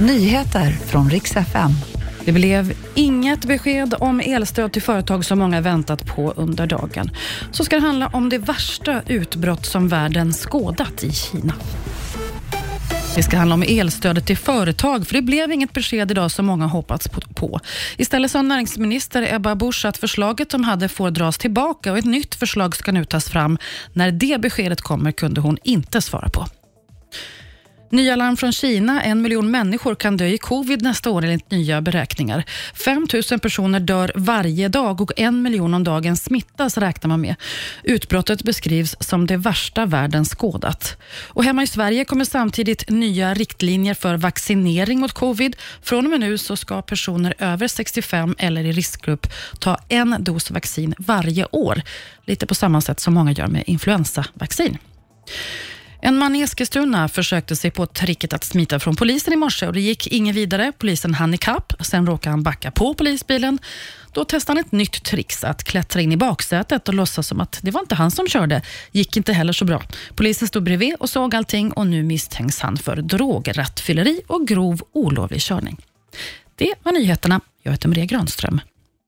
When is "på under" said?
6.06-6.66